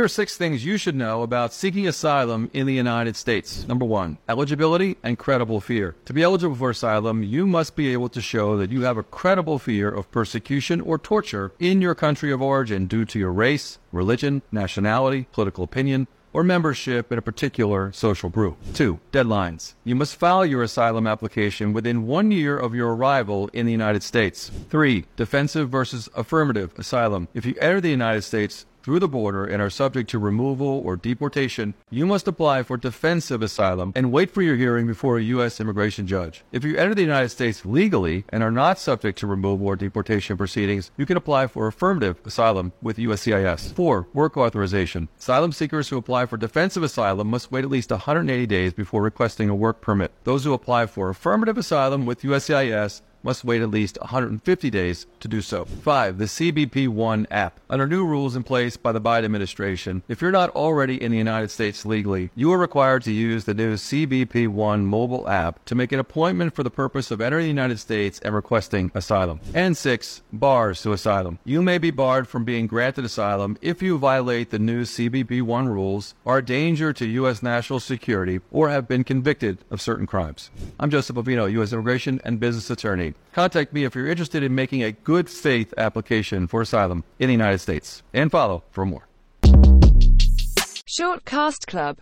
[0.00, 3.68] Here are six things you should know about seeking asylum in the United States.
[3.68, 5.94] Number one, eligibility and credible fear.
[6.06, 9.02] To be eligible for asylum, you must be able to show that you have a
[9.02, 13.78] credible fear of persecution or torture in your country of origin due to your race,
[13.92, 18.56] religion, nationality, political opinion, or membership in a particular social group.
[18.72, 19.74] Two, deadlines.
[19.84, 24.02] You must file your asylum application within one year of your arrival in the United
[24.02, 24.50] States.
[24.68, 27.28] Three, defensive versus affirmative asylum.
[27.34, 30.96] If you enter the United States through the border and are subject to removal or
[30.96, 35.60] deportation, you must apply for defensive asylum and wait for your hearing before a U.S.
[35.60, 36.42] immigration judge.
[36.52, 40.36] If you enter the United States legally and are not subject to removal or deportation
[40.36, 43.72] proceedings, you can apply for affirmative asylum with USCIS.
[43.74, 44.08] 4.
[44.12, 45.08] Work authorization.
[45.18, 49.48] Asylum seekers who apply for defensive asylum must wait at least 180 days before requesting
[49.48, 50.12] a work permit.
[50.24, 55.28] Those who apply for affirmative asylum with USCIS must wait at least 150 days to
[55.28, 55.64] do so.
[55.64, 56.18] 5.
[56.18, 57.60] The CBP One app.
[57.68, 61.18] Under new rules in place by the Biden administration, if you're not already in the
[61.18, 65.74] United States legally, you are required to use the new CBP One mobile app to
[65.74, 69.40] make an appointment for the purpose of entering the United States and requesting asylum.
[69.54, 70.22] And 6.
[70.32, 71.38] Bars to asylum.
[71.44, 75.68] You may be barred from being granted asylum if you violate the new CBP One
[75.68, 77.42] rules, are a danger to U.S.
[77.42, 80.50] national security, or have been convicted of certain crimes.
[80.78, 81.72] I'm Joseph Bovino, U.S.
[81.72, 83.09] Immigration and Business Attorney.
[83.32, 87.34] Contact me if you're interested in making a good faith application for asylum in the
[87.34, 88.02] United States.
[88.12, 89.06] And follow for more.
[90.90, 91.98] Shortcast Club